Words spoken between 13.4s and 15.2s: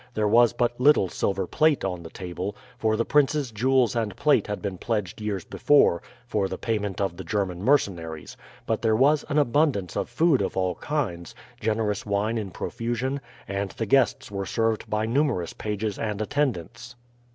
and the guests were served by